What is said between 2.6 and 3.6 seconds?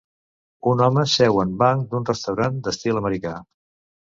d'estil americà.